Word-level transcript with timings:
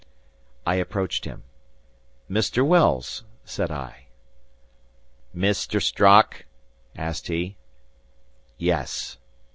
I 0.65 0.77
approached 0.77 1.25
him. 1.25 1.43
"Mr. 2.27 2.65
Wells?" 2.65 3.23
said 3.45 3.69
I. 3.69 4.07
"Mr. 5.37 5.79
Strock?" 5.79 6.45
asked 6.97 7.27
he. 7.27 7.55
"Yes." 8.57 9.19